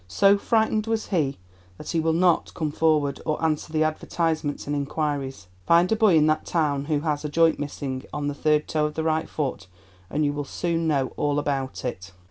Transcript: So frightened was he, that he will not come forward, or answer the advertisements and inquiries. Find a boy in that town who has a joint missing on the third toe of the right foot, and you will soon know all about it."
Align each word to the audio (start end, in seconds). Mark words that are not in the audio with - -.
So 0.07 0.35
frightened 0.35 0.87
was 0.87 1.09
he, 1.09 1.37
that 1.77 1.91
he 1.91 1.99
will 1.99 2.11
not 2.13 2.55
come 2.55 2.71
forward, 2.71 3.21
or 3.23 3.39
answer 3.45 3.71
the 3.71 3.83
advertisements 3.83 4.65
and 4.65 4.75
inquiries. 4.75 5.45
Find 5.67 5.91
a 5.91 5.95
boy 5.95 6.17
in 6.17 6.25
that 6.25 6.43
town 6.43 6.85
who 6.85 7.01
has 7.01 7.23
a 7.23 7.29
joint 7.29 7.59
missing 7.59 8.05
on 8.11 8.25
the 8.27 8.33
third 8.33 8.67
toe 8.67 8.87
of 8.87 8.95
the 8.95 9.03
right 9.03 9.29
foot, 9.29 9.67
and 10.09 10.25
you 10.25 10.33
will 10.33 10.43
soon 10.43 10.87
know 10.87 11.13
all 11.17 11.37
about 11.37 11.85
it." 11.85 12.13